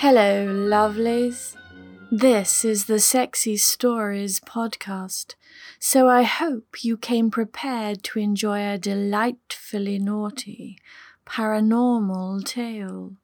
[0.00, 1.56] Hello, lovelies.
[2.08, 5.34] This is the Sexy Stories podcast,
[5.80, 10.78] so I hope you came prepared to enjoy a delightfully naughty,
[11.26, 13.16] paranormal tale.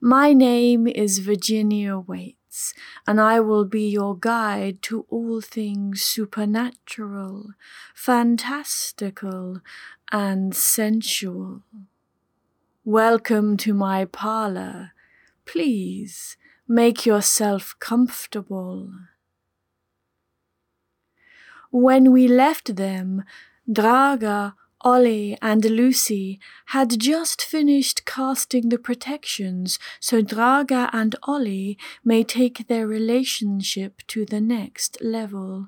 [0.00, 2.72] My name is Virginia Waytes,
[3.04, 7.54] and I will be your guide to all things supernatural,
[7.96, 9.60] fantastical,
[10.12, 11.62] and sensual.
[12.84, 14.92] Welcome to my parlor.
[15.50, 16.36] Please
[16.68, 18.92] make yourself comfortable.
[21.72, 23.24] When we left them,
[23.68, 24.52] Drage,
[24.84, 32.68] Oli, and Lucy had just finished casting the protections so Drage and Oli may take
[32.68, 35.66] their relationship to the next level.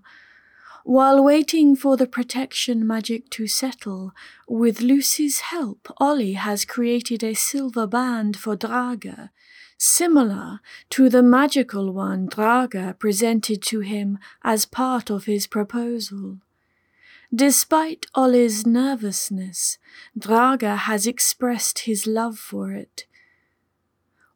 [0.84, 4.12] While waiting for the protection magic to settle,
[4.48, 9.30] with Lucy's help, Oli has created a silver band for Drage,
[9.82, 16.38] similar to the magical one Drage presented to him as part of his proposal.
[17.34, 19.78] Despite Oli's nervousness,
[20.16, 23.06] Drage has expressed his love for it.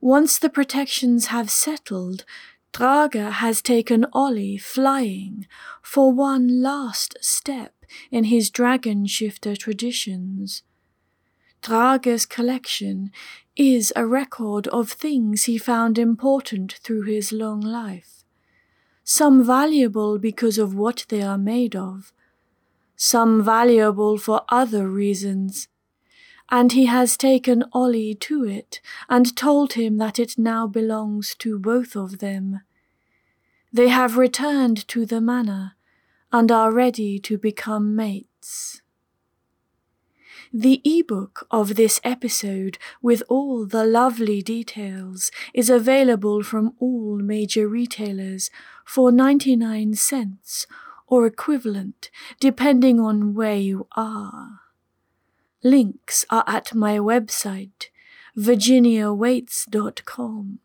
[0.00, 2.24] Once the protections have settled,
[2.72, 5.46] Drage has taken Oli flying
[5.82, 7.72] for one last step
[8.10, 10.62] in his dragon shifter traditions.
[11.62, 13.10] Drage's collection
[13.56, 18.24] is a record of things he found important through his long life,
[19.02, 22.12] some valuable because of what they are made of,
[22.96, 25.68] some valuable for other reasons
[26.50, 31.58] and he has taken Oli to it and told him that it now belongs to
[31.58, 32.60] both of them.
[33.72, 35.72] They have returned to the manor
[36.32, 38.80] and are ready to become mates.
[40.58, 47.68] The ebook of this episode, with all the lovely details, is available from all major
[47.68, 48.50] retailers
[48.82, 50.66] for 99 cents
[51.06, 54.60] or equivalent, depending on where you are.
[55.62, 57.88] Links are at my website,
[58.34, 60.58] virginiawaytes.com,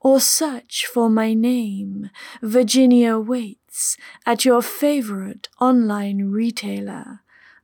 [0.00, 2.08] or search for my name,
[2.40, 7.20] Virginia Waytes, at your favorite online retailer,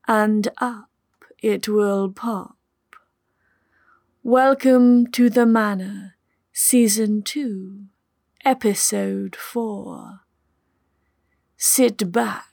[0.06, 0.90] and up
[1.44, 2.56] it will pop.
[4.22, 6.14] Welcome to the Manor,
[6.54, 7.84] Season 2,
[8.46, 10.20] Episode 4.
[11.58, 12.48] Sit back,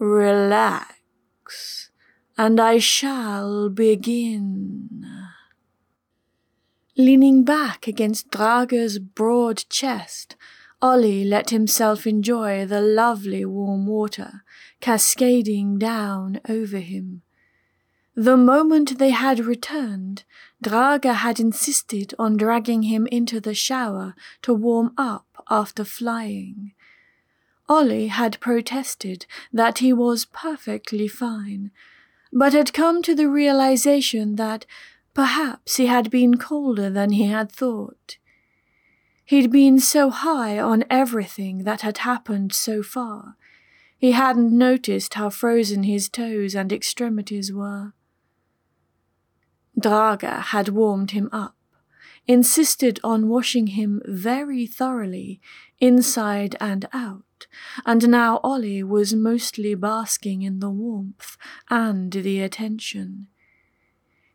[0.00, 0.72] relax
[2.36, 5.06] and I shall begin.
[6.96, 10.34] Leaning back against Drage's broad chest,
[10.82, 14.42] Oli let himself enjoy the lovely warm water
[14.80, 17.22] cascading down over him.
[18.16, 20.22] The moment they had returned,
[20.62, 26.74] Drage had insisted on dragging him into the shower to warm up after flying.
[27.68, 31.72] Oli had protested that he was perfectly fine,
[32.32, 34.64] but had come to the realization that
[35.12, 38.18] perhaps he had been colder than he had thought.
[39.24, 43.36] He'd been so high on everything that had happened so far,
[43.98, 47.92] he hadn't noticed how frozen his toes and extremities were.
[49.78, 51.56] Drage had warmed him up,
[52.26, 55.40] insisted on washing him very thoroughly,
[55.80, 57.24] inside and out
[57.84, 61.36] and now Oli was mostly basking in the warmth
[61.70, 63.28] and the attention.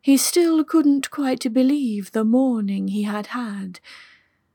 [0.01, 3.79] He still couldn't quite believe the morning he had had,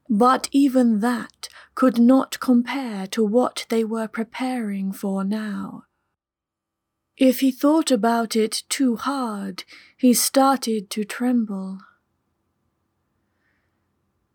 [0.08, 5.84] but even that could not compare to what they were preparing for now.
[7.16, 9.64] If he thought about it too hard,
[9.96, 11.78] he started to tremble.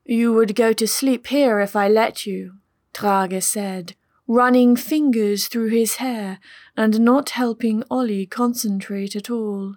[0.05, 2.53] You would go to sleep here if I let you,
[2.93, 3.95] Drage said,
[4.27, 6.39] running fingers through his hair
[6.77, 9.75] and not helping Oli concentrate at all.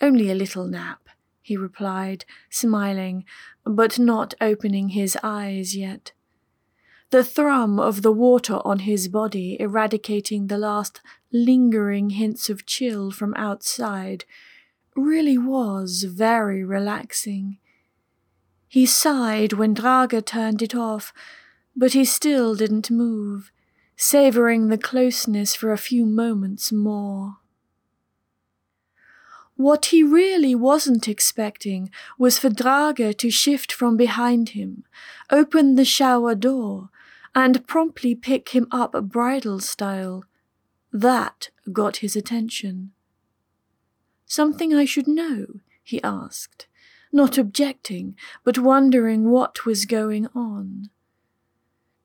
[0.00, 1.08] Only a little nap,
[1.40, 3.24] he replied, smiling,
[3.64, 6.12] but not opening his eyes yet.
[7.10, 11.00] The thrum of the water on his body eradicating the last
[11.34, 14.24] lingering hints of chill from outside
[14.96, 17.58] really was very relaxing.
[18.68, 21.12] He sighed when Drage turned it off
[21.76, 23.50] but he still didn't move,
[23.96, 27.38] savouring the closeness for a few moments more.
[29.56, 34.84] What he really wasn't expecting was for Drage to shift from behind him,
[35.30, 36.90] open the shower door,
[37.34, 40.24] and promptly pick him up bridal style.
[40.94, 42.92] That got his attention.
[44.26, 45.46] Something I should know?
[45.82, 46.68] he asked,
[47.12, 48.14] not objecting,
[48.44, 50.90] but wondering what was going on.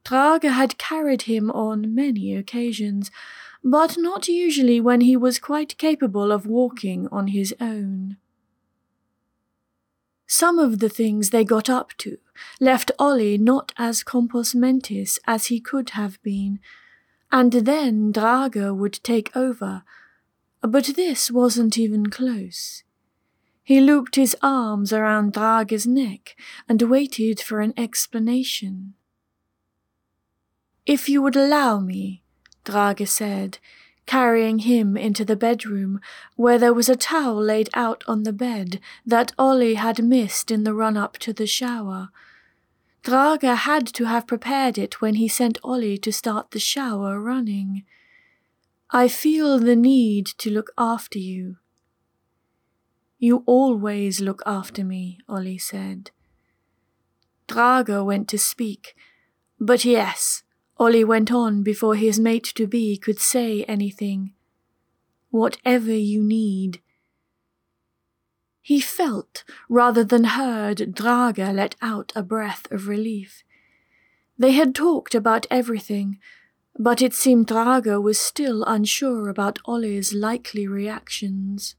[0.04, 3.12] Drage had carried him on many occasions,
[3.64, 8.18] but not usually when he was quite capable of walking on his own.
[10.26, 12.18] Some of the things they got up to
[12.60, 16.60] left Oli not as compos mentis as he could have been,
[17.31, 19.84] and then Drage would take over,
[20.62, 22.84] but this wasn't even close.
[23.64, 26.36] He looped his arms around Drage's neck
[26.68, 28.96] and waited for an explanation.
[30.88, 32.24] If you would allow me,
[32.66, 33.60] Drage said,
[34.08, 36.02] carrying him into the bedroom,
[36.36, 40.64] where there was a towel laid out on the bed that Oli had missed in
[40.64, 42.10] the run up to the shower.
[43.04, 47.84] Drage had to have prepared it when he sent Oli to start the shower running.
[48.92, 51.57] I feel the need to look after you.
[53.18, 56.12] You always look after me, Oli said.
[57.48, 58.96] Drage went to speak,
[59.60, 60.44] but yes,
[60.78, 64.34] Oli went on before his mate to be could say anything.
[65.30, 66.81] Whatever you need.
[68.62, 73.44] He felt, rather than heard, Drage let out a breath of relief.
[74.38, 76.20] They had talked about everything,
[76.78, 81.76] but it seemed Drage was still unsure about Oli's likely reactions.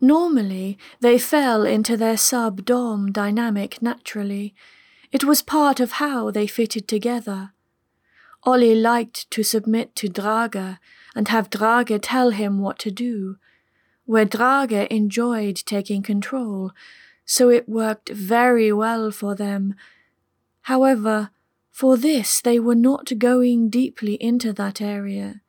[0.00, 4.54] Normally, they fell into their sub dom dynamic naturally,
[5.12, 7.52] it was part of how they fitted together.
[8.46, 10.78] Oli liked to submit to Drage
[11.14, 13.36] and have Drage tell him what to do,
[14.10, 16.72] where Drage enjoyed taking control,
[17.24, 19.72] so it worked very well for them.
[20.62, 21.30] However,
[21.70, 25.42] for this they were not going deeply into that area.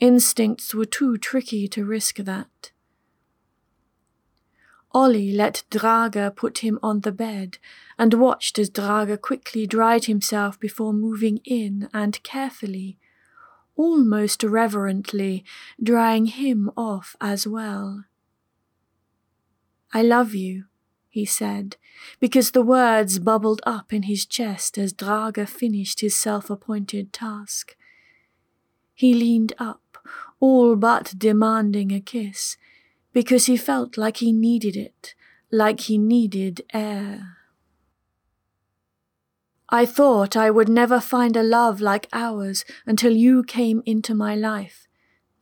[0.00, 2.72] Instincts were too tricky to risk that.
[4.92, 7.58] Oli let Drage put him on the bed
[7.96, 12.98] and watched as Drage quickly dried himself before moving in and carefully,
[13.78, 15.44] almost reverently,
[15.82, 18.04] drying him off as well.
[19.94, 20.64] I love you,
[21.08, 21.76] he said,
[22.20, 27.76] because the words bubbled up in his chest as Drage finished his self appointed task.
[28.94, 29.96] He leaned up,
[30.40, 32.56] all but demanding a kiss,
[33.12, 35.14] because he felt like he needed it,
[35.52, 37.37] like he needed air.
[39.70, 44.34] I thought I would never find a love like ours until you came into my
[44.34, 44.88] life,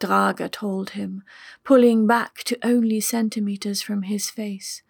[0.01, 1.23] Drage told him,
[1.63, 4.83] pulling back to only centimeters from his face.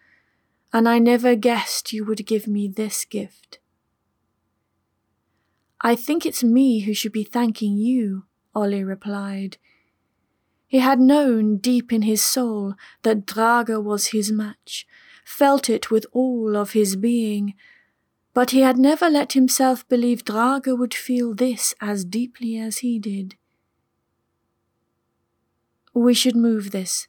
[0.72, 3.58] And I never guessed you would give me this gift.
[5.80, 8.24] I think it's me who should be thanking you,
[8.54, 9.58] Oli replied,
[10.66, 14.86] he had known deep in his soul that Drage was his match,
[15.24, 17.54] felt it with all of his being,
[18.36, 22.98] but he had never let himself believe Drage would feel this as deeply as he
[22.98, 23.34] did.
[25.94, 27.08] We should move this,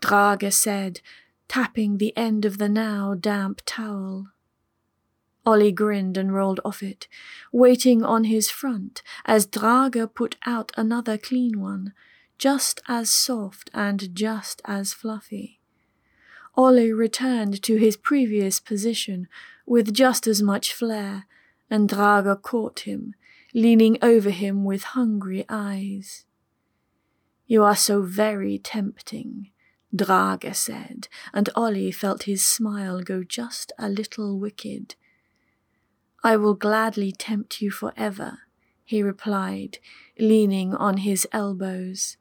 [0.00, 1.02] Drage said,
[1.46, 4.28] tapping the end of the now damp towel.
[5.44, 7.06] Oli grinned and rolled off it,
[7.52, 11.92] waiting on his front as Drage put out another clean one,
[12.38, 15.60] just as soft and just as fluffy.
[16.56, 19.26] Oli returned to his previous position
[19.66, 21.26] with just as much flair,
[21.70, 23.14] and Drage caught him,
[23.54, 26.26] leaning over him with hungry eyes.
[27.46, 29.50] You are so very tempting,
[29.94, 34.94] Drage said, and Oli felt his smile go just a little wicked.
[36.22, 38.40] I will gladly tempt you forever,
[38.84, 39.78] he replied,
[40.18, 42.16] leaning on his elbows.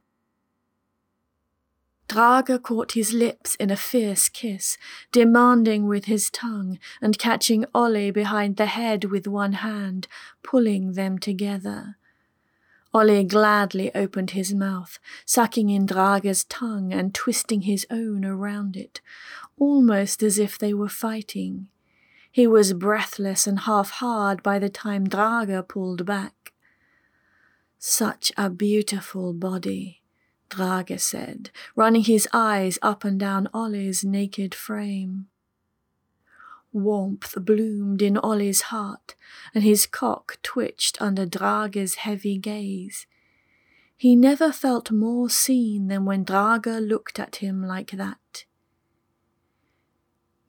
[2.12, 4.77] Drage caught his lips in a fierce kiss,
[5.13, 10.10] demanding with his tongue, and catching Oli behind the head with one hand,
[10.44, 11.96] pulling them together.
[12.94, 19.00] Oli gladly opened his mouth, sucking in Drage's tongue and twisting his own around it,
[19.58, 21.68] almost as if they were fighting.
[22.30, 26.51] He was breathless and half hard by the time Drage pulled back.
[27.80, 30.00] Such a beautiful body.
[30.51, 35.27] Drage said, running his eyes up and down Oli's naked frame.
[36.74, 39.15] Warmth bloomed in Oli's heart,
[39.53, 43.08] and his cock twitched under Drage's heavy gaze.
[43.98, 48.46] He never felt more seen than when Drage looked at him like that.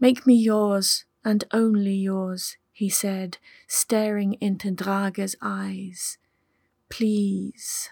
[0.01, 6.19] Make me yours, and only yours, he said, staring into Drage's eyes.
[6.89, 7.91] Please.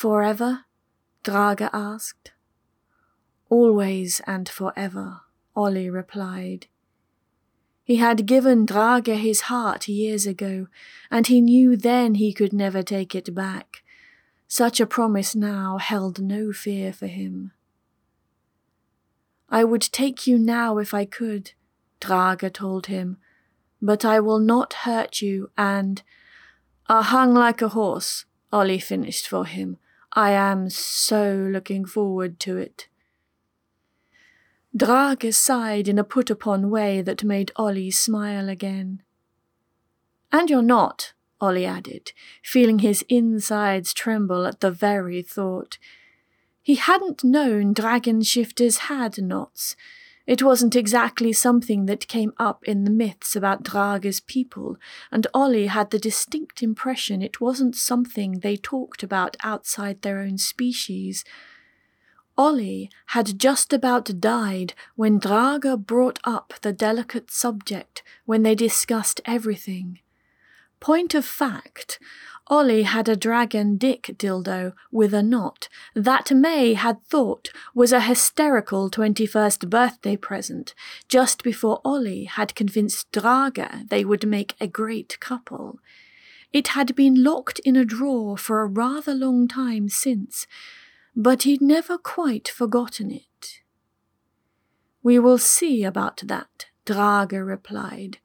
[0.00, 0.64] Forever?
[1.24, 2.30] Drage asked.
[3.50, 5.22] Always and forever,
[5.56, 6.68] Oli replied.
[7.82, 10.68] He had given Drage his heart years ago,
[11.10, 13.82] and he knew then he could never take it back.
[14.46, 17.50] Such a promise now held no fear for him.
[19.48, 21.54] I would take you now if I could,
[22.00, 23.16] Drage told him,
[23.82, 26.04] but I will not hurt you, and
[26.86, 29.78] I hung like a horse, Oli finished for him.
[30.12, 32.88] I am so looking forward to it.
[34.76, 39.02] Drage sighed in a put upon way that made Oli smile again.
[40.30, 42.12] And you're not, Oli added,
[42.42, 45.78] feeling his insides tremble at the very thought.
[46.62, 49.74] He hadn't known dragon shifters had knots.
[50.28, 54.76] It wasn't exactly something that came up in the myths about Drage's people,
[55.10, 60.36] and Oli had the distinct impression it wasn't something they talked about outside their own
[60.36, 61.24] species.
[62.36, 69.22] Oli had just about died when Drage brought up the delicate subject when they discussed
[69.24, 70.00] everything.
[70.78, 71.98] Point of fact,
[72.50, 78.00] Oli had a dragon dick dildo with a knot that May had thought was a
[78.00, 80.74] hysterical 21st birthday present
[81.08, 85.78] just before Oli had convinced Drage they would make a great couple.
[86.50, 90.46] It had been locked in a drawer for a rather long time since,
[91.14, 93.60] but he'd never quite forgotten it.
[95.02, 98.18] We will see about that, Drage replied.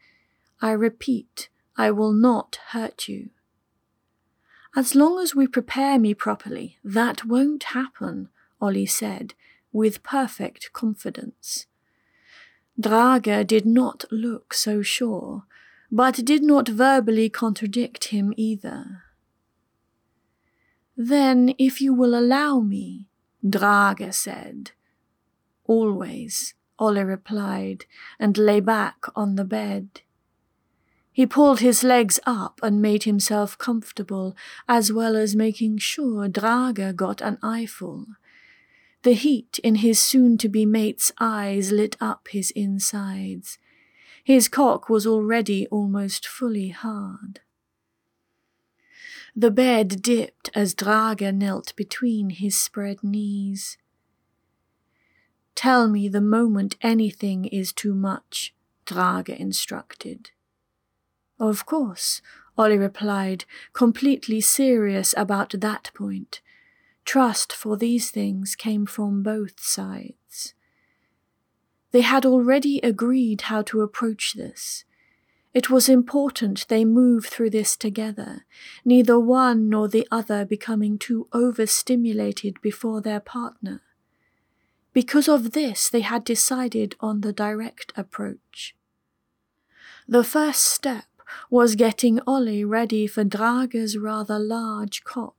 [0.61, 3.31] I repeat, I will not hurt you.
[4.75, 9.35] As long as we prepare me properly, that won't happen, Oli said,
[9.71, 11.67] with perfect confidence.
[12.79, 15.43] Drage did not look so sure,
[15.91, 19.03] but did not verbally contradict him either.
[20.97, 23.09] Then, if you will allow me,
[23.45, 24.71] Drage said.
[25.65, 27.85] Always, Oli replied,
[28.19, 30.01] and lay back on the bed.
[31.13, 34.35] He pulled his legs up and made himself comfortable,
[34.67, 38.07] as well as making sure Drage got an eyeful.
[39.03, 43.59] The heat in his soon to be mate's eyes lit up his insides.
[44.23, 47.41] His cock was already almost fully hard.
[49.35, 53.77] The bed dipped as Drage knelt between his spread knees.
[55.53, 58.55] Tell me the moment anything is too much,
[58.87, 60.31] Drage instructed.
[61.39, 62.21] Of course,
[62.57, 66.41] Oli replied, completely serious about that point.
[67.05, 70.53] Trust for these things came from both sides.
[71.91, 74.85] They had already agreed how to approach this.
[75.53, 78.45] It was important they move through this together,
[78.83, 83.81] neither one nor the other becoming too overstimulated before their partner.
[84.93, 88.75] Because of this, they had decided on the direct approach.
[90.07, 91.05] The first step
[91.49, 95.35] was getting Oli ready for Drage's rather large cock.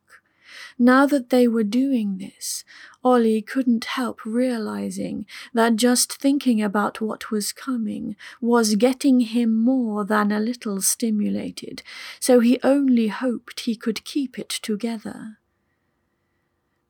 [0.79, 2.65] Now that they were doing this,
[3.03, 10.05] Oli couldn't help realizing that just thinking about what was coming was getting him more
[10.05, 11.83] than a little stimulated,
[12.19, 15.39] so he only hoped he could keep it together.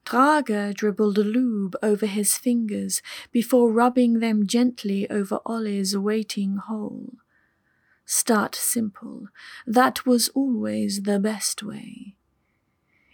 [0.05, 3.01] Drage dribbled lube over his fingers
[3.33, 7.15] before rubbing them gently over Oli's waiting hole.
[8.05, 9.29] Start simple.
[9.67, 12.17] That was always the best way.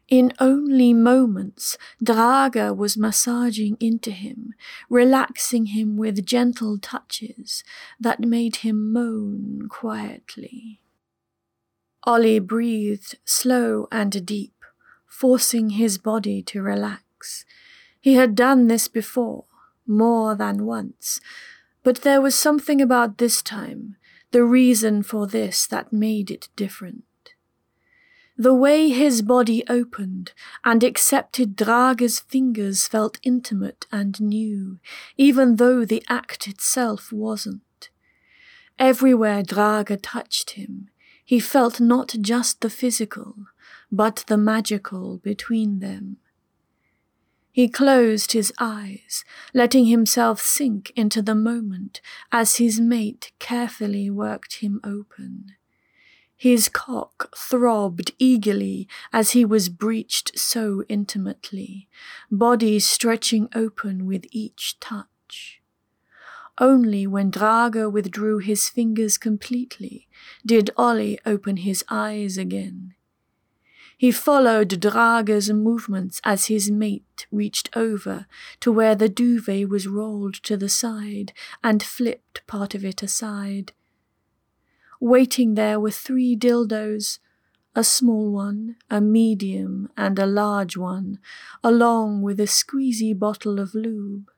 [0.08, 4.54] In only moments, Drage was massaging into him,
[4.88, 7.62] relaxing him with gentle touches
[8.00, 10.80] that made him moan quietly.
[12.04, 14.64] Oli breathed slow and deep,
[15.06, 17.44] forcing his body to relax.
[18.00, 19.44] He had done this before,
[19.86, 21.20] more than once,
[21.84, 23.96] but there was something about this time
[24.32, 27.04] the reason for this that made it different.
[28.36, 30.32] The way his body opened
[30.64, 34.78] and accepted Drage's fingers felt intimate and new,
[35.18, 37.90] even though the act itself wasn't.
[38.78, 40.88] Everywhere Drage touched him,
[41.22, 43.36] he felt not just the physical,
[43.92, 46.16] but the magical between them.
[47.60, 52.00] He closed his eyes, letting himself sink into the moment
[52.32, 55.52] as his mate carefully worked him open.
[56.34, 61.86] His cock throbbed eagerly as he was breached so intimately,
[62.30, 65.60] body stretching open with each touch.
[66.56, 70.08] Only when Drage withdrew his fingers completely
[70.46, 72.94] did Oli open his eyes again.
[74.00, 78.24] He followed Drage's movements as his mate reached over
[78.60, 83.74] to where the duvet was rolled to the side and flipped part of it aside.
[85.00, 87.18] Waiting there were three dildos,
[87.76, 91.18] a small one, a medium, and a large one,
[91.62, 94.30] along with a squeezy bottle of lube.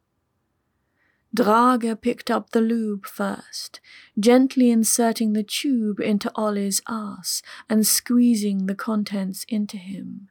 [1.35, 3.81] Drage picked up the lube first,
[4.19, 10.29] gently inserting the tube into Oli's ass and squeezing the contents into him.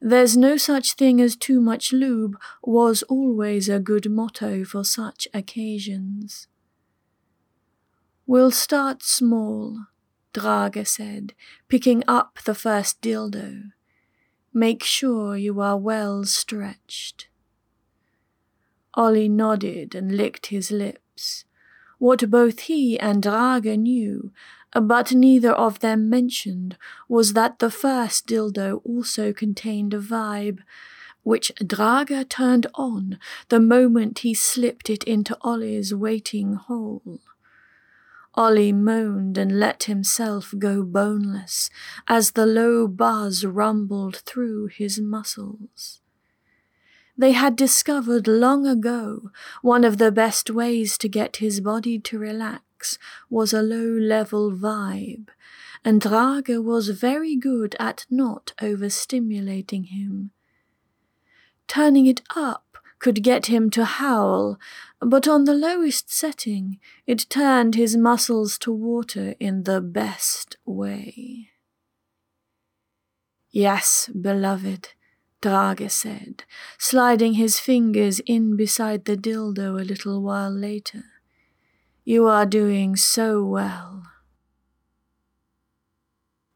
[0.00, 5.26] There's no such thing as too much lube was always a good motto for such
[5.34, 6.46] occasions.
[8.26, 9.86] We'll start small,
[10.32, 11.34] Drage said,
[11.68, 13.72] picking up the first dildo.
[14.54, 17.29] Make sure you are well stretched.
[18.96, 21.44] Oli nodded and licked his lips.
[21.98, 24.32] What both he and Drage knew,
[24.72, 26.76] but neither of them mentioned,
[27.08, 30.60] was that the first dildo also contained a vibe,
[31.22, 33.18] which Drage turned on
[33.48, 37.20] the moment he slipped it into Oli's waiting hole.
[38.36, 41.68] Oli moaned and let himself go boneless
[42.08, 46.00] as the low buzz rumbled through his muscles.
[47.20, 52.18] They had discovered long ago one of the best ways to get his body to
[52.18, 52.96] relax
[53.28, 55.28] was a low level vibe,
[55.84, 60.30] and Drage was very good at not overstimulating him.
[61.68, 64.58] Turning it up could get him to howl,
[64.98, 71.50] but on the lowest setting it turned his muscles to water in the best way.
[73.50, 74.94] Yes, beloved,
[75.42, 76.44] Drage said,
[76.78, 81.04] sliding his fingers in beside the dildo a little while later.
[82.04, 84.02] You are doing so well.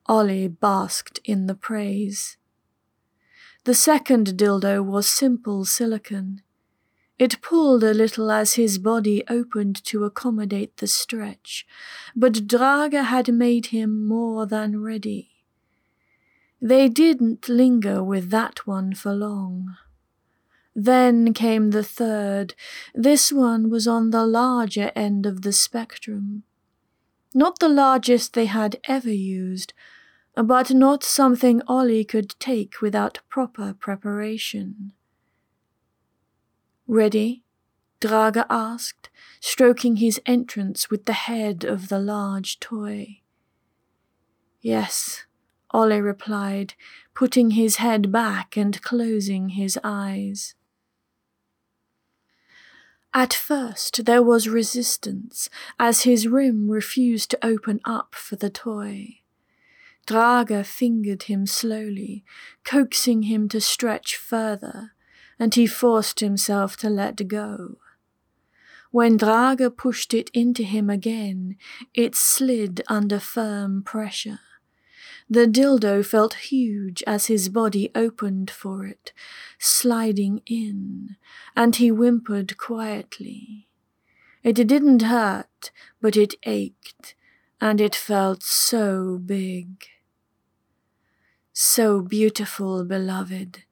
[0.07, 2.37] Oli basked in the praise.
[3.65, 6.43] The second dildo was simple silicon.
[7.19, 11.67] It pulled a little as his body opened to accommodate the stretch,
[12.15, 15.34] but Drage had made him more than ready.
[16.65, 19.77] They didn't linger with that one for long.
[20.75, 22.55] Then came the third.
[22.95, 26.45] This one was on the larger end of the spectrum.
[27.35, 29.75] Not the largest they had ever used,
[30.35, 34.93] but not something Oli could take without proper preparation.
[36.89, 37.45] Ready?
[38.01, 43.21] Drage asked, stroking his entrance with the head of the large toy.
[44.63, 45.27] Yes,
[45.75, 46.75] Oli replied,
[47.15, 50.55] putting his head back and closing his eyes.
[53.13, 59.21] At first there was resistance, as his rim refused to open up for the toy.
[60.07, 62.25] Drage fingered him slowly,
[62.65, 64.93] coaxing him to stretch further,
[65.39, 67.79] and he forced himself to let go.
[68.93, 71.57] When Drage pushed it into him again,
[71.95, 74.39] it slid under firm pressure.
[75.35, 79.13] The dildo felt huge as his body opened for it,
[79.59, 81.17] sliding in,
[81.57, 83.67] and he whimpered quietly.
[84.45, 87.17] It didn't hurt, but it ached,
[87.61, 89.85] and it felt so big.
[91.53, 93.65] So beautiful, beloved,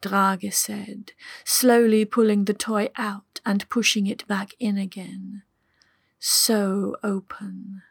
[0.00, 1.12] Drage said,
[1.44, 5.42] slowly pulling the toy out and pushing it back in again.
[6.18, 7.82] So open.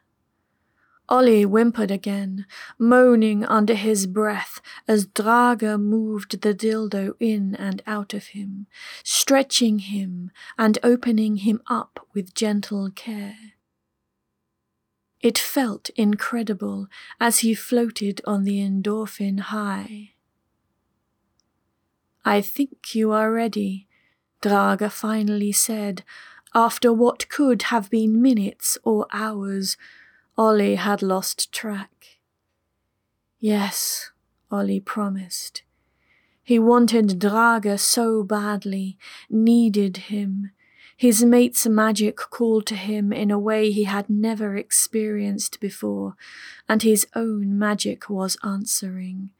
[1.12, 2.46] Oli whimpered again,
[2.78, 8.66] moaning under his breath as Drage moved the dildo in and out of him,
[9.04, 13.36] stretching him and opening him up with gentle care.
[15.20, 16.88] It felt incredible
[17.20, 20.12] as he floated on the endorphin high.
[22.24, 23.86] I think you are ready,
[24.40, 26.04] Drage finally said,
[26.54, 29.76] after what could have been minutes or hours
[30.38, 32.18] Oli had lost track.
[33.38, 34.10] Yes,
[34.50, 35.62] Oli promised.
[36.42, 40.50] He wanted Drage so badly, needed him.
[40.96, 46.14] His mate's magic called to him in a way he had never experienced before,
[46.68, 49.30] and his own magic was answering.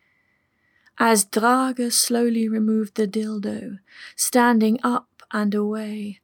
[0.99, 3.79] As Drage slowly removed the dildo,
[4.15, 6.21] standing up and away,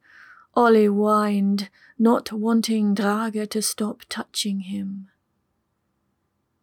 [0.55, 5.09] Oli whined, not wanting Drage to stop touching him.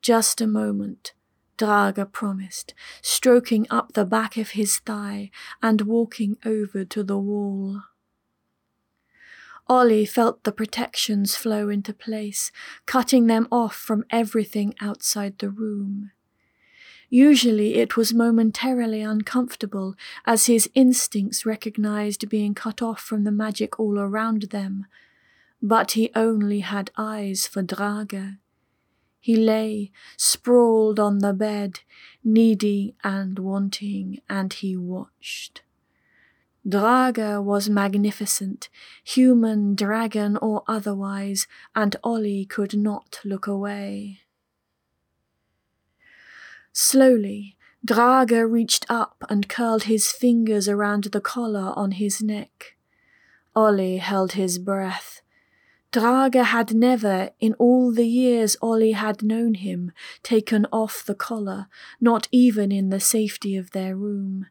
[0.00, 1.12] Just a moment,
[1.58, 2.72] Drage promised,
[3.02, 5.30] stroking up the back of his thigh
[5.62, 7.82] and walking over to the wall.
[9.68, 12.52] Oli felt the protections flow into place,
[12.86, 16.12] cutting them off from everything outside the room.
[17.08, 19.94] Usually it was momentarily uncomfortable
[20.24, 24.86] as his instincts recognized being cut off from the magic all around them,
[25.62, 28.38] but he only had eyes for Drage.
[29.18, 31.80] He lay sprawled on the bed,
[32.22, 35.62] needy and wanting, and he watched.
[36.66, 38.68] Drage was magnificent,
[39.04, 44.20] human, dragon, or otherwise, and Oli could not look away.
[46.72, 52.76] Slowly, Drage reached up and curled his fingers around the collar on his neck.
[53.54, 55.22] Oli held his breath.
[55.92, 61.68] Drage had never, in all the years Oli had known him, taken off the collar,
[62.00, 64.46] not even in the safety of their room.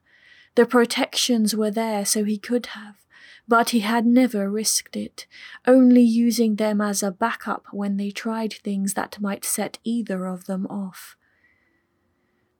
[0.55, 2.95] The protections were there so he could have,
[3.47, 5.27] but he had never risked it,
[5.67, 10.45] only using them as a backup when they tried things that might set either of
[10.45, 11.17] them off.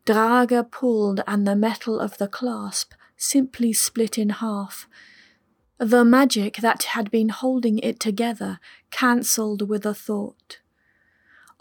[0.06, 4.88] Drage pulled, and the metal of the clasp simply split in half.
[5.78, 8.60] The magic that had been holding it together
[8.92, 10.60] cancelled with a thought.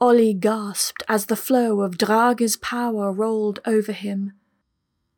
[0.00, 4.34] Oli gasped as the flow of Drage's power rolled over him.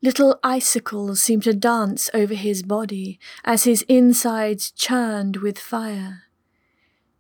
[0.03, 6.23] Little icicles seemed to dance over his body as his insides churned with fire.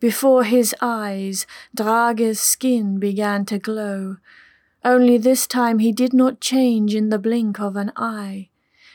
[0.00, 4.16] Before his eyes, Drage's skin began to glow,
[4.84, 8.50] only this time he did not change in the blink of an eye.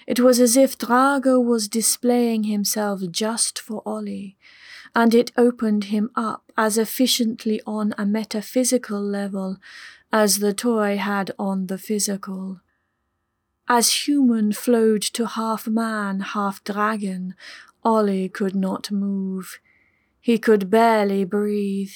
[0.07, 4.37] It was as if Drage was displaying himself just for Oli,
[4.95, 9.57] and it opened him up as efficiently on a metaphysical level
[10.11, 12.59] as the toy had on the physical.
[13.67, 17.35] As human flowed to half man, half dragon,
[17.85, 19.59] Oli could not move.
[20.19, 21.93] He could barely breathe.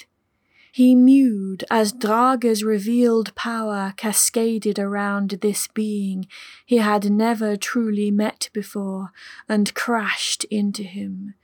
[0.75, 6.27] He mewed as Drage's revealed power cascaded around this being
[6.65, 9.13] he had never truly met before
[9.47, 11.35] and crashed into him.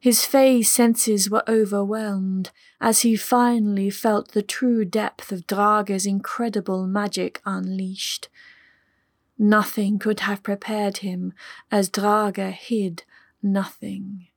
[0.00, 6.86] His fae senses were overwhelmed as he finally felt the true depth of Drage's incredible
[6.86, 8.30] magic unleashed.
[9.38, 11.34] Nothing could have prepared him
[11.70, 13.02] as Drage hid
[13.42, 14.28] nothing.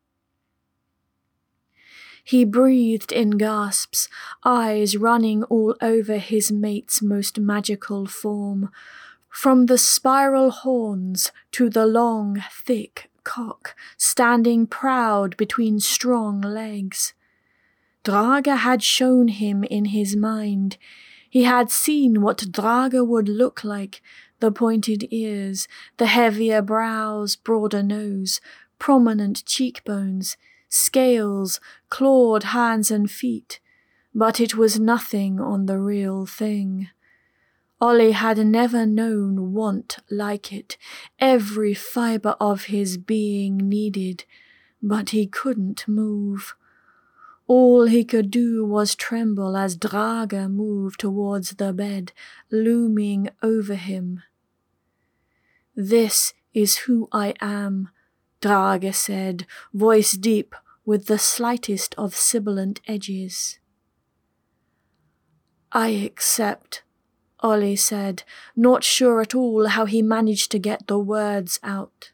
[2.27, 4.09] He breathed in gasps,
[4.43, 8.71] eyes running all over his mate's most magical form,
[9.29, 17.13] from the spiral horns to the long, thick cock, standing proud between strong legs.
[18.03, 20.77] Drage had shown him in his mind.
[21.29, 24.01] He had seen what Drage would look like
[24.39, 28.41] the pointed ears, the heavier brows, broader nose,
[28.79, 30.37] prominent cheekbones,
[30.75, 31.59] scales,
[31.89, 33.59] clawed hands and feet,
[34.13, 36.89] but it was nothing on the real thing.
[37.81, 40.77] Oli had never known want like it,
[41.19, 44.23] every fibre of his being needed,
[44.81, 46.55] but he couldn't move.
[47.47, 52.11] All he could do was tremble as Drage moved towards the bed,
[52.49, 54.23] looming over him.
[55.75, 57.89] This is who I am,
[58.41, 63.59] Drage said, voice deep with the slightest of sibilant edges.
[65.71, 66.83] I accept,
[67.43, 68.23] Oli said,
[68.55, 72.11] not sure at all how he managed to get the words out.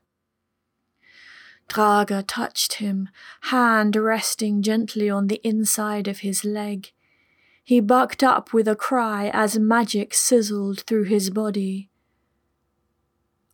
[1.70, 3.10] Drage touched him,
[3.44, 6.92] hand resting gently on the inside of his leg.
[7.64, 11.90] He bucked up with a cry as magic sizzled through his body.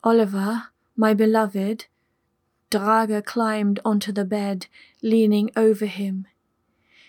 [0.03, 1.85] Oliver, my beloved,
[2.69, 4.67] Drage climbed onto the bed,
[5.01, 6.27] leaning over him.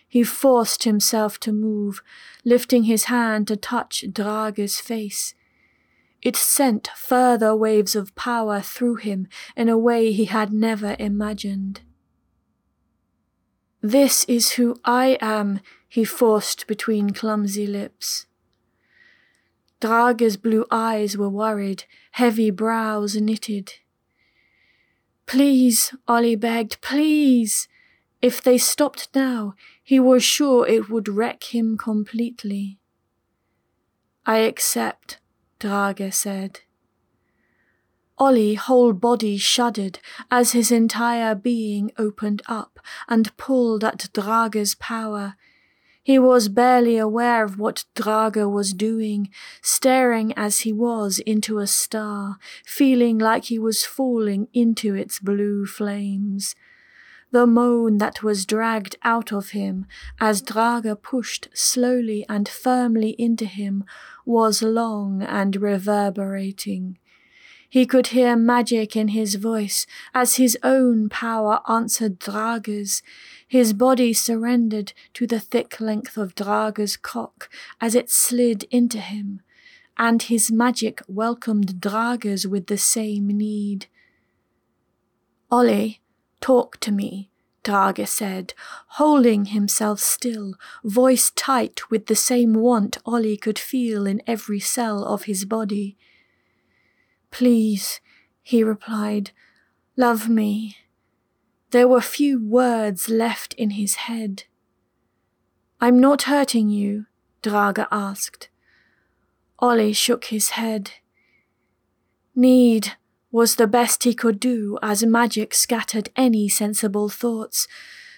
[0.09, 2.03] He forced himself to move,
[2.45, 5.35] lifting his hand to touch Drage's face.
[6.23, 11.83] It sent further waves of power through him in a way he had never imagined.
[13.81, 18.27] This is who I am, he forced between clumsy lips.
[19.81, 23.75] Drage's blue eyes were worried, heavy brows knitted.
[25.29, 27.69] Please, Oli begged, please.
[28.23, 32.79] If they stopped now, he was sure it would wreck him completely.
[34.25, 35.19] I accept,
[35.61, 36.61] Drage said.
[38.19, 39.99] Oli whole body shuddered
[40.31, 45.37] as his entire being opened up and pulled at Drage's power,
[46.09, 49.29] he was barely aware of what Drage was doing,
[49.61, 55.67] staring as he was into a star, feeling like he was falling into its blue
[55.67, 56.55] flames.
[57.31, 59.85] The moan that was dragged out of him
[60.19, 63.85] as Drage pushed slowly and firmly into him
[64.25, 66.97] was long and reverberating.
[67.71, 73.03] He could hear magic in his voice as his own power answered Drage's.
[73.47, 77.51] His body surrendered to the thick length of Drage's cock
[77.81, 79.43] as it slid into him,
[79.99, 83.87] and his magic welcomed Drage's with the same need.
[85.51, 86.01] Oli,
[86.41, 87.31] talk to me,
[87.65, 88.55] Drage said,
[88.93, 90.55] holding himself still,
[90.85, 95.99] voice tight with the same want Oli could feel in every cell of his body.
[97.31, 98.01] Please,
[98.43, 99.31] he replied,
[99.97, 100.77] love me.
[101.71, 104.45] There were few words left in his head.
[105.81, 107.07] I'm not hurting you,
[107.43, 108.49] Drage asked.
[109.61, 110.93] Oli shook his head.
[112.35, 112.93] Need
[113.31, 117.69] was the best he could do as magic scattered any sensible thoughts.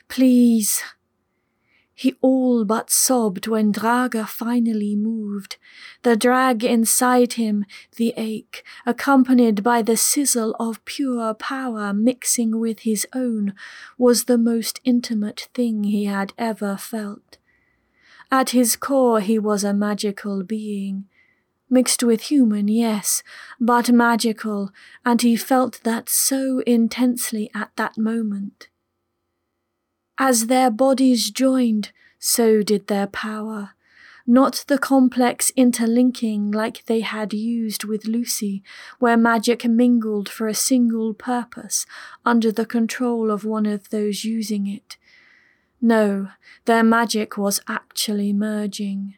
[0.08, 0.82] Please,
[2.00, 5.58] he all but sobbed when Drage finally moved.
[6.02, 12.80] The drag inside him, the ache, accompanied by the sizzle of pure power mixing with
[12.80, 13.52] his own,
[13.98, 17.36] was the most intimate thing he had ever felt.
[18.32, 21.04] At his core, he was a magical being.
[21.68, 23.22] Mixed with human, yes,
[23.60, 24.70] but magical,
[25.04, 28.69] and he felt that so intensely at that moment.
[30.22, 33.70] As their bodies joined, so did their power.
[34.26, 38.62] Not the complex interlinking like they had used with Lucy,
[38.98, 41.86] where magic mingled for a single purpose
[42.22, 44.98] under the control of one of those using it.
[45.80, 46.28] No,
[46.66, 49.14] their magic was actually merging.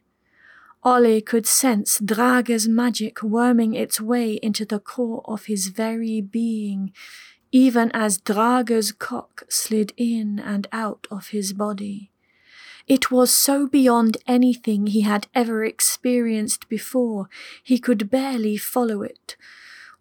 [0.84, 6.92] Oli could sense Drage's magic worming its way into the core of his very being,
[7.52, 12.10] even as Drage's cock slid in and out of his body.
[12.88, 17.28] It was so beyond anything he had ever experienced before,
[17.62, 19.36] he could barely follow it.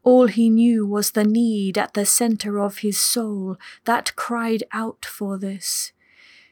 [0.03, 5.05] All he knew was the need at the center of his soul that cried out
[5.05, 5.91] for this.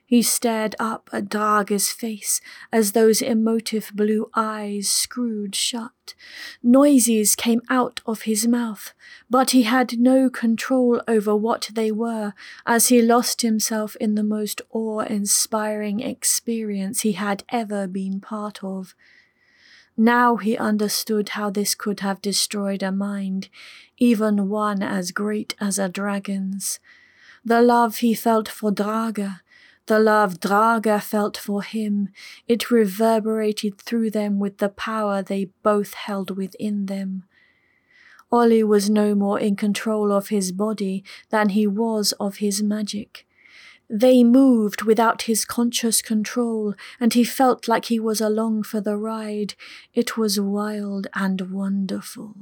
[0.09, 2.41] He stared up at Drage's face
[2.71, 6.15] as those emotive blue eyes screwed shut.
[6.63, 8.93] Noises came out of his mouth,
[9.29, 12.33] but he had no control over what they were
[12.65, 18.63] as he lost himself in the most awe inspiring experience he had ever been part
[18.63, 18.95] of.
[19.95, 23.49] Now he understood how this could have destroyed a mind,
[23.99, 26.79] even one as great as a dragon's.
[27.45, 29.39] The love he felt for Drage,
[29.89, 32.09] the love Drage felt for him,
[32.47, 37.23] it reverberated through them with the power they both held within them.
[38.31, 43.25] Oli was no more in control of his body than he was of his magic.
[43.89, 48.95] They moved without his conscious control, and he felt like he was along for the
[48.95, 49.55] ride.
[49.95, 52.35] It was wild and wonderful.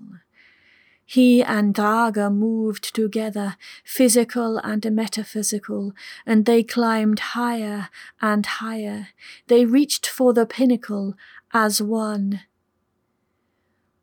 [1.10, 5.94] He and Drage moved together, physical and metaphysical,
[6.26, 7.88] and they climbed higher
[8.22, 9.08] and higher.
[9.48, 11.16] They reached for the pinnacle
[11.54, 12.42] as one.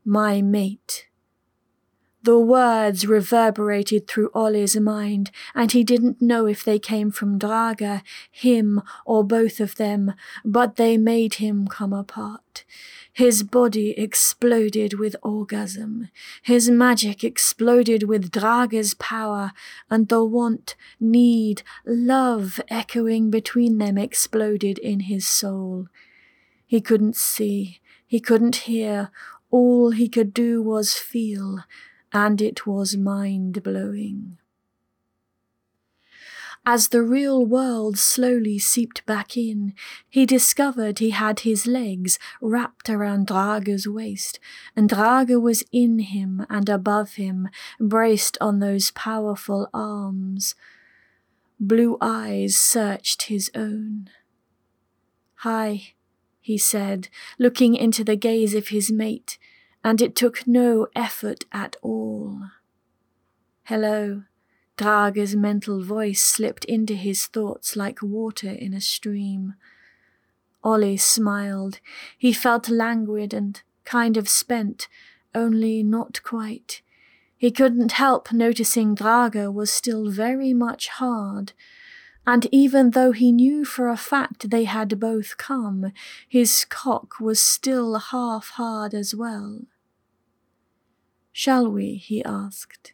[0.02, 1.08] My mate.
[2.24, 8.00] The words reverberated through Oli's mind, and he didn't know if they came from Drage,
[8.30, 12.64] him, or both of them, but they made him come apart.
[13.12, 16.08] His body exploded with orgasm.
[16.42, 19.52] His magic exploded with Drage's power,
[19.90, 25.88] and the want, need, love echoing between them exploded in his soul.
[26.66, 29.10] He couldn't see, he couldn't hear,
[29.50, 31.64] all he could do was feel,
[32.14, 34.38] and it was mind blowing.
[36.66, 39.74] As the real world slowly seeped back in,
[40.08, 44.40] he discovered he had his legs wrapped around Drage's waist,
[44.74, 50.54] and Drage was in him and above him, braced on those powerful arms.
[51.60, 54.08] Blue eyes searched his own.
[55.38, 55.94] Hi,
[56.40, 59.38] he said, looking into the gaze of his mate,
[59.84, 62.40] and it took no effort at all.
[63.64, 64.22] Hello,
[64.78, 69.54] Drage's mental voice slipped into his thoughts like water in a stream.
[70.64, 71.80] Oli smiled.
[72.16, 74.88] He felt languid and kind of spent,
[75.34, 76.80] only not quite.
[77.36, 81.52] He couldn't help noticing Drage was still very much hard,
[82.26, 85.92] and even though he knew for a fact they had both come,
[86.26, 89.60] his cock was still half hard as well.
[91.36, 91.96] Shall we?
[91.96, 92.92] he asked.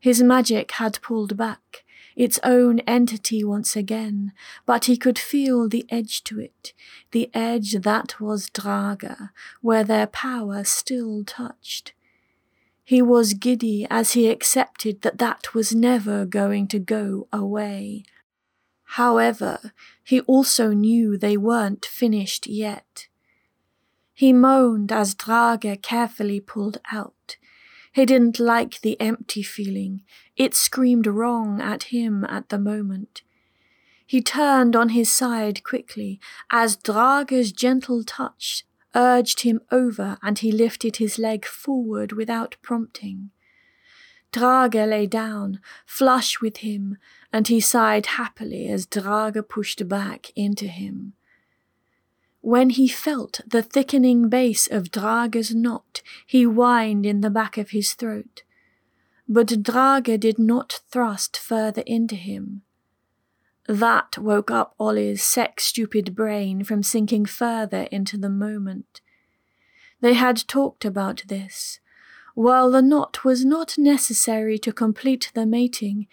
[0.00, 1.84] His magic had pulled back.
[2.16, 4.32] its own entity once again,
[4.66, 6.72] but he could feel the edge to it,
[7.12, 9.30] the edge that was Drage,
[9.62, 11.92] where their power still touched.
[12.84, 18.04] He was giddy as he accepted that that was never going to go away.
[18.98, 23.08] However, he also knew they weren't finished yet.
[24.12, 27.13] He moaned as Drage carefully pulled out.
[27.94, 30.02] He didn't like the empty feeling.
[30.36, 33.22] It screamed wrong at him at the moment.
[34.04, 36.18] He turned on his side quickly
[36.50, 38.64] as Drage's gentle touch
[38.96, 43.30] urged him over and he lifted his leg forward without prompting.
[44.32, 46.96] Drage lay down, flush with him,
[47.32, 51.12] and he sighed happily as Drage pushed back into him.
[52.44, 57.70] When he felt the thickening base of Drage's knot, he whined in the back of
[57.70, 58.42] his throat.
[59.26, 62.60] But Drage did not thrust further into him.
[63.66, 69.00] That woke up Oli's sex stupid brain from sinking further into the moment.
[70.02, 71.80] They had talked about this.
[72.34, 76.08] While the knot was not necessary to complete the mating,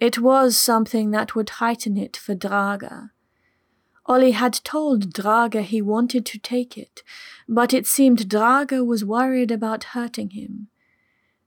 [0.00, 3.10] it was something that would heighten it for Drage.
[4.06, 7.02] Oli had told Drage he wanted to take it,
[7.48, 10.68] but it seemed Drage was worried about hurting him.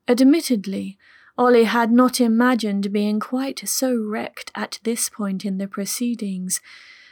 [0.08, 0.98] Admittedly,
[1.38, 6.62] Oli had not imagined being quite so wrecked at this point in the proceedings,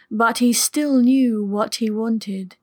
[0.09, 2.55] but he still knew what he wanted.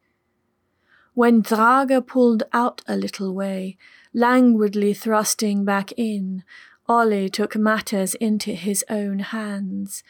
[1.14, 3.77] When Drage pulled out a little way,
[4.12, 6.42] languidly thrusting back in,
[6.88, 10.03] Oli took matters into his own hands.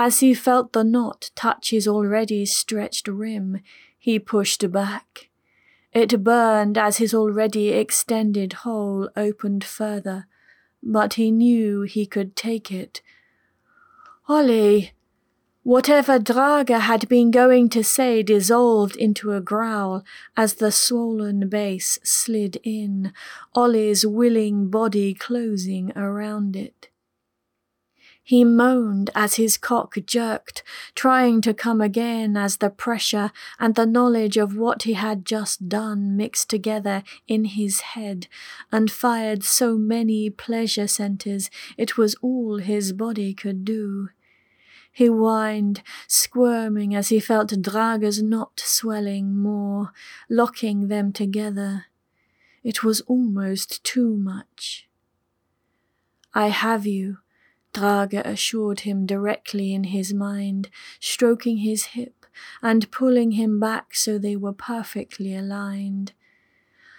[0.00, 3.60] As he felt the knot touch his already stretched rim,
[3.98, 5.28] he pushed back.
[5.92, 10.26] It burned as his already extended hole opened further,
[10.80, 13.02] but he knew he could take it.
[14.28, 14.92] Oli!
[15.64, 20.04] Whatever Drage had been going to say dissolved into a growl
[20.36, 23.12] as the swollen base slid in,
[23.52, 26.87] Oli's willing body closing around it.
[28.28, 30.62] He moaned as his cock jerked,
[30.94, 35.66] trying to come again as the pressure and the knowledge of what he had just
[35.66, 38.26] done mixed together in his head
[38.70, 44.10] and fired so many pleasure centers it was all his body could do.
[44.92, 49.94] He whined, squirming as he felt Drage's knot swelling more,
[50.28, 51.86] locking them together.
[52.62, 54.86] It was almost too much.
[56.34, 57.20] I have you,
[57.78, 62.26] Drage assured him directly in his mind, stroking his hip
[62.60, 66.12] and pulling him back so they were perfectly aligned.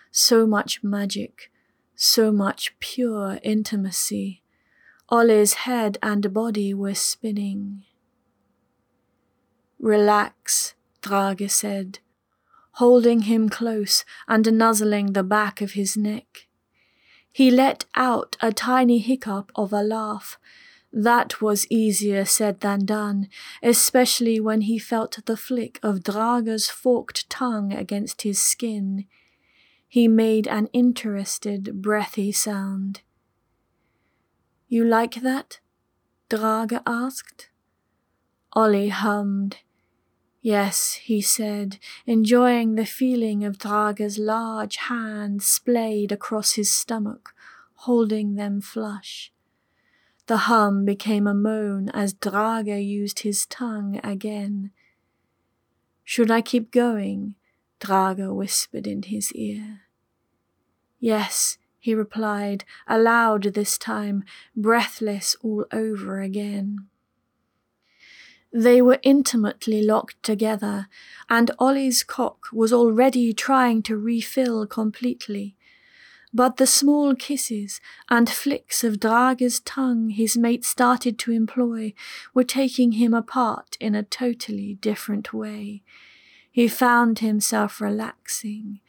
[0.10, 1.52] So much magic,
[1.96, 4.42] so much pure intimacy.
[5.10, 7.84] Oli's head and body were spinning.
[9.80, 12.00] Relax, Drage said,
[12.74, 16.48] holding him close and nuzzling the back of his neck.
[17.34, 20.38] He let out a tiny hiccup of a laugh.
[20.91, 23.30] That was easier said than done,
[23.62, 29.06] especially when he felt the flick of Drage's forked tongue against his skin.
[29.88, 33.02] He made an interested, breathy sound.
[34.67, 35.60] You like that?
[36.30, 37.49] Drage asked.
[38.56, 39.58] Oli hummed.
[40.41, 47.34] Yes, he said, enjoying the feeling of Drage's large hand splayed across his stomach,
[47.75, 49.32] holding them flush.
[50.30, 54.70] The hum became a moan as Drage used his tongue again.
[56.04, 57.34] Should I keep going?
[57.80, 59.82] Drage whispered in his ear.
[61.00, 64.24] Yes, he replied, aloud this time,
[64.56, 66.86] breathless all over again.
[68.54, 70.89] They were intimately locked together,
[71.28, 75.56] and Oli's cock was already trying to refill completely.
[76.34, 81.94] But the small kisses and flicks of Drage's tongue his mate started to employ
[82.34, 85.82] were taking him apart in a totally different way.
[86.52, 88.80] He found himself relaxing,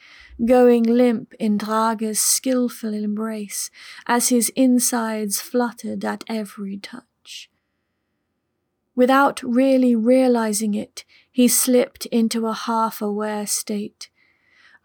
[0.45, 3.71] going limp in Drage's skilful embrace
[4.07, 7.51] as his insides fluttered at every touch.
[8.95, 14.10] Without really realizing it, he slipped into a half aware state.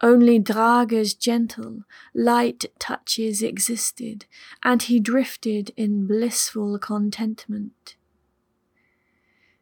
[0.02, 1.84] Only Drage's gentle,
[2.14, 4.26] light touches existed,
[4.62, 7.96] and he drifted in blissful contentment.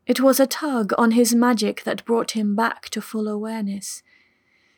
[0.07, 4.03] It was a tug on his magic that brought him back to full awareness.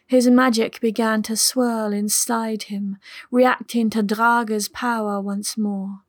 [0.06, 2.98] His magic began to swirl inside him,
[3.30, 6.02] reacting to Drage's power once more.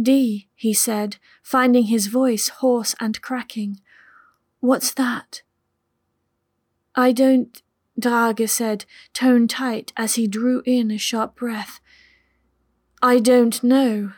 [0.00, 3.80] Dee, he said, finding his voice hoarse and cracking.
[4.60, 5.42] What's that?
[6.94, 7.62] I don't,
[8.00, 11.80] Drage said, tone tight as he drew in a sharp breath.
[13.02, 14.12] I don't know.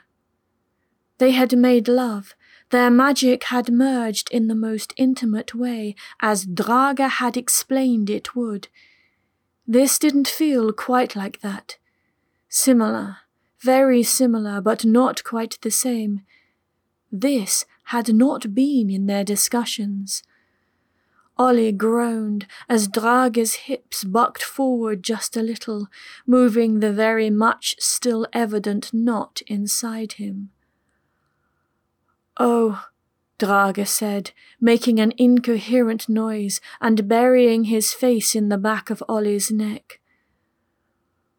[1.19, 2.35] They had made love.
[2.71, 8.69] Their magic had merged in the most intimate way, as Drage had explained it would.
[9.67, 11.77] This didn't feel quite like that.
[12.49, 13.19] Similar,
[13.61, 16.23] very similar, but not quite the same.
[17.11, 20.23] This had not been in their discussions.
[21.39, 25.87] Oli groaned as Drage's hips bucked forward just a little,
[26.27, 30.51] moving the very much still evident knot inside him.
[32.39, 32.87] Oh,
[33.39, 39.51] Drage said, making an incoherent noise and burying his face in the back of Oli's
[39.51, 40.01] neck.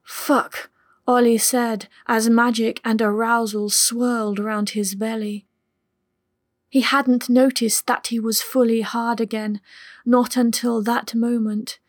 [0.01, 0.69] Fuck,
[1.05, 5.48] Oli said as magic and arousal swirled round his belly.
[6.69, 9.59] He hadn't noticed that he was fully hard again,
[10.05, 11.79] not until that moment.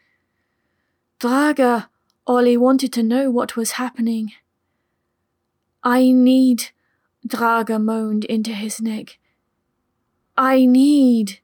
[1.21, 1.87] Drage,
[2.27, 4.33] Oli wanted to know what was happening.
[5.85, 6.71] I need,
[7.27, 9.19] Drage moaned into his neck.
[10.37, 11.41] I need.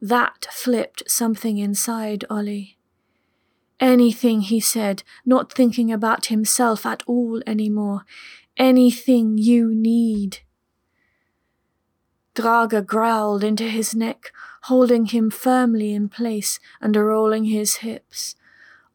[0.00, 2.76] That flipped something inside Oli.
[3.80, 8.04] Anything, he said, not thinking about himself at all anymore.
[8.58, 10.40] Anything you need.
[12.34, 18.36] Drage growled into his neck, holding him firmly in place and rolling his hips.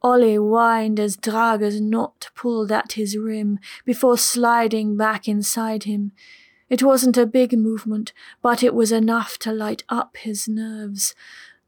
[0.03, 6.11] Oli whined as Drage's knot pulled at his rim before sliding back inside him.
[6.69, 8.11] It wasn't a big movement,
[8.41, 11.15] but it was enough to light up his nerves.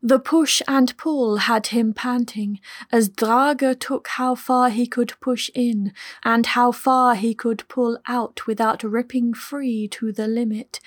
[0.02, 5.50] The push and pull had him panting as Drage took how far he could push
[5.54, 5.92] in
[6.24, 10.80] and how far he could pull out without ripping free to the limit,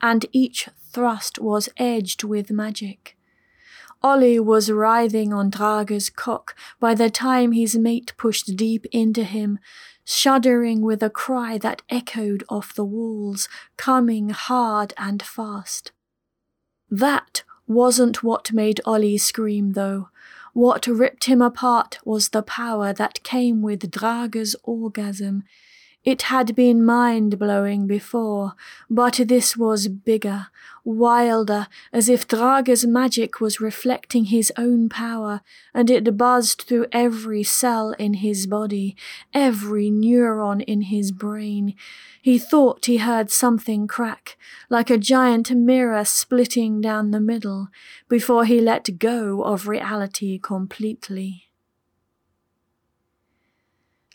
[0.00, 3.16] and each thrust was edged with magic.
[4.04, 9.58] Oli was writhing on Drage's cock by the time his mate pushed deep into him,
[10.04, 15.90] shuddering with a cry that echoed off the walls, coming hard and fast.
[16.88, 20.08] That wasn't what made Oli scream, though.
[20.52, 25.44] What ripped him apart was the power that came with Drage's orgasm.
[26.02, 28.54] It had been mind blowing before,
[28.88, 30.46] but this was bigger,
[30.82, 35.42] wilder, as if Drage's magic was reflecting his own power,
[35.74, 38.96] and it buzzed through every cell in his body,
[39.34, 41.74] every neuron in his brain.
[42.22, 44.38] He thought he heard something crack,
[44.70, 47.68] like a giant mirror splitting down the middle,
[48.08, 51.49] before he let go of reality completely.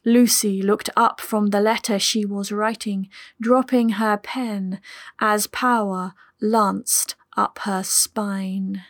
[0.06, 3.10] Lucy looked up from the letter she was writing,
[3.42, 4.80] dropping her pen
[5.20, 8.84] as power lanced up her spine.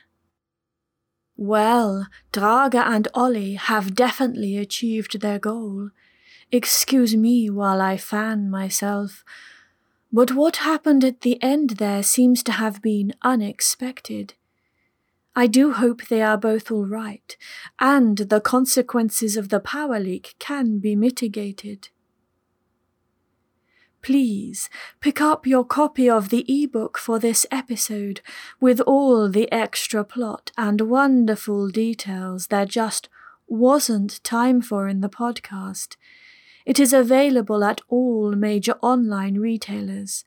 [1.38, 5.90] Well, Drage and Oli have definitely achieved their goal.
[6.52, 9.24] Excuse me while I fan myself.
[10.12, 14.36] But what happened at the end there seems to have been unexpected.
[15.36, 17.36] I do hope they are both all right,
[17.80, 21.90] and the consequences of the power leak can be mitigated.
[24.02, 24.70] Please
[25.02, 28.22] pick up your copy of the ebook for this episode
[28.62, 33.10] with all the extra plot and wonderful details there just
[33.48, 35.96] wasn't time for in the podcast.
[36.66, 40.24] It is available at all major online retailers.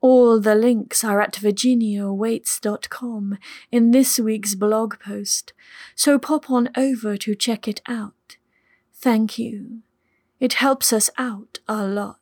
[0.00, 3.38] All the links are at virginiawaytes.com
[3.72, 5.52] in this week's blog post,
[5.94, 8.36] so pop on over to check it out.
[8.94, 9.80] Thank you.
[10.38, 12.18] It helps us out a lot.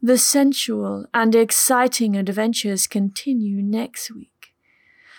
[0.00, 4.54] The sensual and exciting adventures continue next week,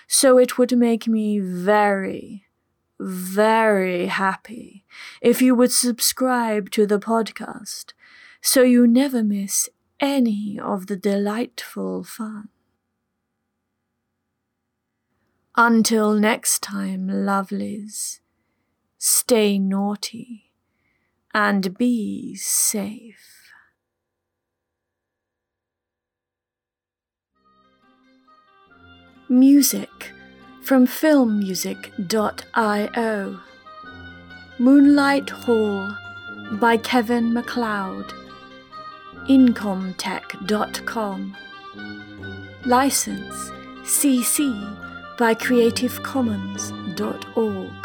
[0.07, 2.45] so it would make me very,
[2.99, 4.85] very happy
[5.21, 7.93] if you would subscribe to the podcast
[8.41, 9.69] so you never miss
[10.03, 12.49] any of the delightful fun.
[15.55, 18.19] Until next time, lovelies,
[18.97, 20.51] stay naughty
[21.33, 23.29] and be safe.
[29.29, 30.11] Music
[30.63, 33.39] from filmmusic.io
[34.59, 35.97] Moonlight Hall
[36.59, 38.22] by Kevin MacLeod
[39.27, 41.35] incompetech.com.
[42.65, 43.51] License
[43.83, 47.82] CC by creativecommons.org.